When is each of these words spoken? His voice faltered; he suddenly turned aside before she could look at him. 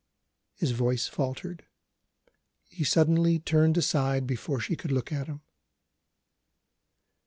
His 0.55 0.71
voice 0.71 1.07
faltered; 1.07 1.67
he 2.67 2.83
suddenly 2.83 3.37
turned 3.37 3.77
aside 3.77 4.25
before 4.25 4.59
she 4.59 4.75
could 4.75 4.91
look 4.91 5.11
at 5.11 5.27
him. 5.27 5.41